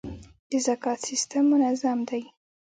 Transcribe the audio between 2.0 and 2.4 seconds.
دی؟